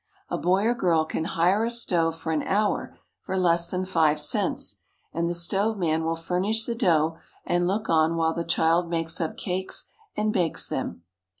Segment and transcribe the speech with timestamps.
[0.29, 4.19] A boy or girl can hire a stove, for an hour, for less than five
[4.19, 4.77] cents,
[5.13, 9.21] and the stove man will furnish the dough and look on while the child makes
[9.21, 9.85] up cakes
[10.17, 11.03] and bakes them.